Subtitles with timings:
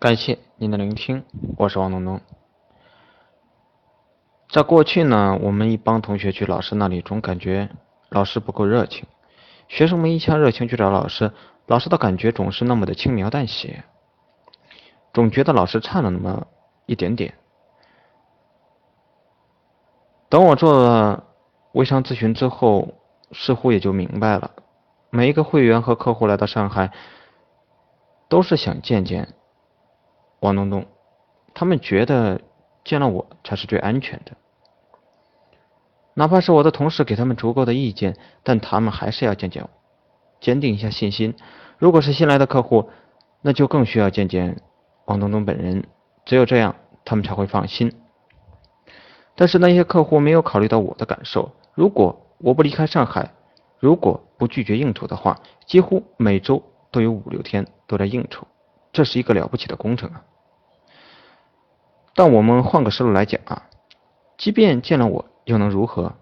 [0.00, 1.24] 感谢您的聆听，
[1.56, 2.20] 我是王东东。
[4.48, 7.68] 在过去呢，我们一帮同学去老师那里，总感觉
[8.08, 9.08] 老师不够热情。
[9.66, 11.32] 学生们一腔热情去找老师，
[11.66, 13.82] 老师的感觉总是那么的轻描淡写，
[15.12, 16.46] 总觉得老师差了那么
[16.86, 17.34] 一点点。
[20.28, 21.24] 等我做了
[21.72, 22.94] 微商咨询之后，
[23.32, 24.52] 似乎也就明白了，
[25.10, 26.92] 每一个会员和客户来到上海，
[28.28, 29.34] 都是想见见
[30.40, 30.86] 王东东，
[31.54, 32.40] 他们觉得
[32.84, 34.32] 见了我才是最安全的。
[36.14, 39.70] 哪怕是我的同事给他们足够的意见，但他们还是要见见我，
[40.40, 41.34] 坚定一下信心。
[41.78, 42.90] 如果是新来的客户，
[43.40, 44.60] 那就更需要见见
[45.04, 45.84] 王东东本人，
[46.24, 46.74] 只有这样，
[47.04, 47.92] 他们才会放心。
[49.36, 51.52] 但是那些客户没有考虑到我的感受。
[51.74, 53.32] 如果我不离开上海，
[53.78, 56.60] 如果不拒绝应酬的话，几乎每周
[56.90, 58.44] 都有五六天都在应酬，
[58.98, 60.24] 这是一个了不起的工程啊！
[62.16, 63.68] 但我们换个思路来讲啊，
[64.36, 65.24] 即便见了我。
[65.44, 66.14] 又能如何？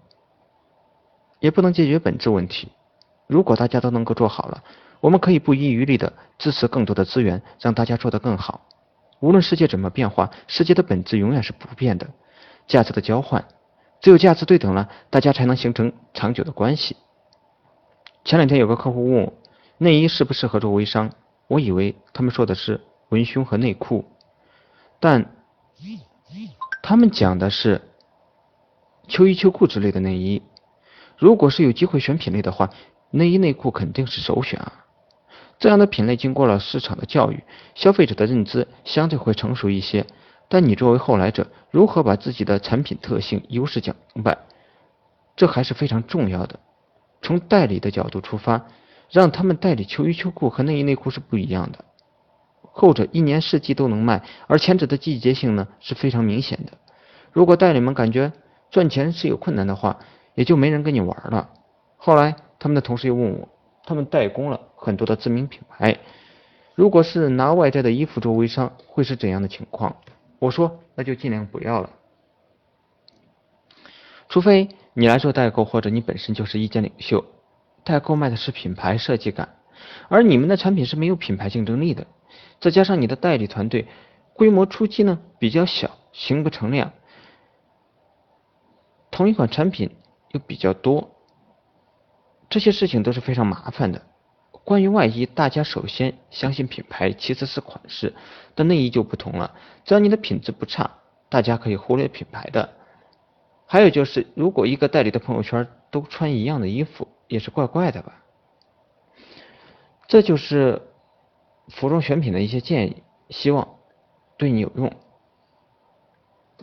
[1.39, 2.71] 也不能解决本质问题。
[3.25, 4.63] 如果大家都能够做好了，
[4.99, 8.61] 我们可以不遗余力的支持更多的资源，让大家做得更好。
[9.21, 12.07] 无论世界怎么变化，世界的本质永远是不变的。
[12.67, 13.43] 价值的交换，
[14.01, 16.95] 只有价值对等了，大家才能形成长久的关系。
[18.23, 19.33] 前两天有个客户问我，
[19.79, 21.11] 内衣适不适合做微商？
[21.47, 24.05] 我以为他们说的是文胸和内裤，
[24.99, 25.33] 但
[26.81, 27.81] 他们讲的是。
[29.09, 30.41] 秋衣秋裤之类的内衣，
[31.17, 32.71] 如果是有机会选品类的话，
[33.09, 34.83] 内衣内裤肯定是首选啊。
[35.59, 40.05] 这样的品类经过了市场的教育，消费者的认知相对会成熟一些。
[40.49, 44.39] 但你作为后来者，如何把自己的产品特性优势讲明白，
[45.37, 46.59] 这还是非常重要的。
[47.21, 48.65] 从代理的角度出发，
[49.09, 51.85] 让他们代理秋衣秋裤和内衣内裤是不一样的。
[52.61, 56.73] 后者一年四季都能卖，而前者的季节性呢是非常明显的。
[57.31, 58.33] 如果代理们感觉，
[58.69, 59.99] 赚钱是有困难的话，
[60.35, 61.49] 也就没人跟你玩了。
[61.97, 63.49] 后来，他们的同事又问我，
[63.85, 65.97] 他们代工了很多的知名品牌，
[66.75, 69.95] 如果是拿外在的衣服做微商，会是怎样的情况？
[70.39, 71.89] 我说，那就尽量不要了。
[74.29, 77.25] 除非你来做代购，或者你本身就是意见领袖，
[77.87, 79.55] 代购卖的是品牌设计感，
[80.09, 82.05] 而你们的产品是没有品牌竞争力的，
[82.59, 83.87] 再加上你的代理团队
[84.33, 86.91] 规模初期呢比较小，形不成量。
[89.09, 89.95] 同一款产品
[90.33, 91.15] 又比较多，
[92.49, 94.01] 这些事情都是非常麻烦的。
[94.65, 98.13] 关于外衣，大家首先相信品牌，其次是款式。
[98.53, 99.53] 但内衣就不同了，
[99.85, 100.91] 只要你的品质不差，
[101.29, 102.73] 大家可以忽略品牌的。
[103.65, 108.23] 还有就是，如果一个代理的朋友圈都穿一样的衣服，也是怪怪的吧？
[110.07, 110.81] 这就是
[111.69, 113.75] 服装选品的一些建议，希望
[114.37, 114.93] 对你有用。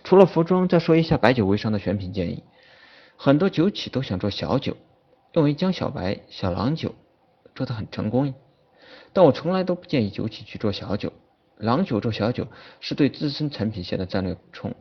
[0.03, 2.43] 除了服装，再说一下白酒微商的选品建议。
[3.17, 4.77] 很多酒企都想做小酒，
[5.35, 6.95] 用于江小白、小郎酒，
[7.55, 8.35] 做的很成功。
[9.13, 11.13] 但我从来都不建议酒企去做小酒，
[11.57, 12.49] 郎酒做小酒
[12.81, 14.75] 是对自身产品线的战略补充。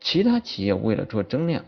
[0.00, 1.64] 其他企业为了做增量，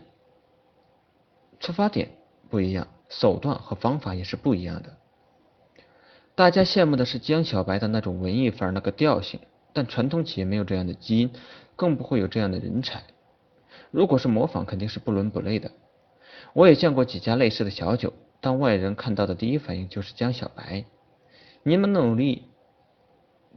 [1.59, 2.11] 出发点
[2.49, 2.87] 不一样，
[3.19, 4.97] 手段和方法也是不一样的。
[6.35, 9.39] 大家羡慕的是江小白的那种文艺范儿、那个调性，
[9.71, 11.31] 但传统企业没有这样的基因。
[11.75, 13.01] 更不会有这样的人才。
[13.89, 15.71] 如果是模仿，肯定是不伦不类的。
[16.53, 20.85] 我也见过几家类似的小酒，但外人看到的第一反应就是江小白。
[21.63, 22.43] 你们努力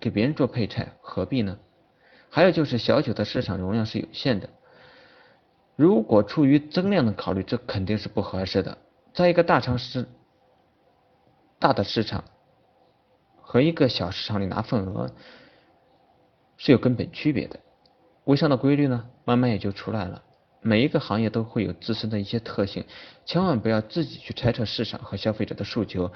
[0.00, 1.58] 给别人做配菜，何必呢？
[2.30, 4.48] 还有就是小酒的市场容量是有限的，
[5.76, 8.78] 如果出于增量的考虑，这肯定是不合适的。
[9.16, 10.06] 在一个大城市、
[11.58, 12.22] 大的市场
[13.40, 15.10] 和一个小市场里拿份额
[16.58, 17.58] 是有根本区别的。
[18.24, 20.22] 微商的规律呢，慢慢也就出来了。
[20.60, 22.84] 每一个行业都会有自身的一些特性，
[23.24, 26.12] 千万不要自己去猜测市场和消费者的诉求，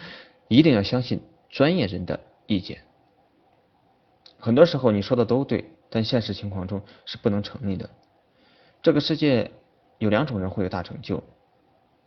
[0.49, 2.83] 一定要相信专业人的意见。
[4.39, 7.89] 很多时候你说的都对，但现实情况中是不能成立的。
[8.83, 9.51] 这个世界
[9.97, 11.25] 有两种人会有大成就，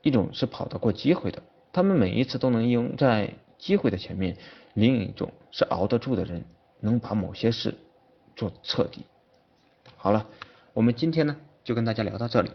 [0.03, 1.41] 一种是跑得过机会的，
[1.71, 4.35] 他们每一次都能赢在机会的前面；
[4.75, 6.44] 另一种是熬得住的人，
[6.81, 7.73] 能把某些事
[8.35, 9.05] 做彻底。
[9.95, 10.27] 好了，
[10.73, 12.51] 我们今天呢就跟大家聊到这里。